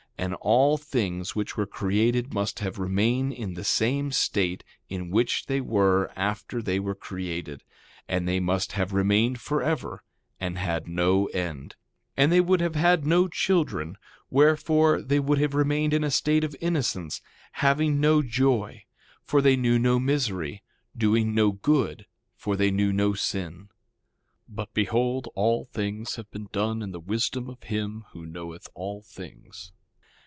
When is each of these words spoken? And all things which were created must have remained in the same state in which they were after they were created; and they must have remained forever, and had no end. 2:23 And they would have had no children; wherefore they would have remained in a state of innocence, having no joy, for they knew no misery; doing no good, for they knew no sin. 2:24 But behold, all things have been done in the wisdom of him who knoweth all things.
And 0.17 0.35
all 0.35 0.77
things 0.77 1.35
which 1.35 1.57
were 1.57 1.65
created 1.65 2.31
must 2.31 2.59
have 2.59 2.77
remained 2.77 3.33
in 3.33 3.55
the 3.55 3.63
same 3.63 4.11
state 4.11 4.63
in 4.87 5.09
which 5.09 5.47
they 5.47 5.59
were 5.59 6.11
after 6.15 6.61
they 6.61 6.79
were 6.79 6.93
created; 6.93 7.63
and 8.07 8.27
they 8.27 8.39
must 8.39 8.73
have 8.73 8.93
remained 8.93 9.41
forever, 9.41 10.03
and 10.39 10.59
had 10.59 10.87
no 10.87 11.25
end. 11.29 11.75
2:23 12.11 12.11
And 12.17 12.31
they 12.31 12.39
would 12.39 12.61
have 12.61 12.75
had 12.75 13.03
no 13.03 13.27
children; 13.29 13.97
wherefore 14.29 15.01
they 15.01 15.19
would 15.19 15.39
have 15.39 15.55
remained 15.55 15.91
in 15.91 16.03
a 16.03 16.11
state 16.11 16.43
of 16.43 16.55
innocence, 16.61 17.23
having 17.53 17.99
no 17.99 18.21
joy, 18.21 18.83
for 19.23 19.41
they 19.41 19.55
knew 19.55 19.79
no 19.79 19.99
misery; 19.99 20.61
doing 20.95 21.33
no 21.33 21.51
good, 21.53 22.05
for 22.35 22.55
they 22.55 22.69
knew 22.69 22.93
no 22.93 23.15
sin. 23.15 23.69
2:24 24.47 24.47
But 24.49 24.73
behold, 24.75 25.29
all 25.33 25.65
things 25.73 26.17
have 26.17 26.29
been 26.29 26.47
done 26.51 26.83
in 26.83 26.91
the 26.91 26.99
wisdom 26.99 27.49
of 27.49 27.63
him 27.63 28.05
who 28.11 28.23
knoweth 28.27 28.67
all 28.75 29.01
things. 29.01 29.71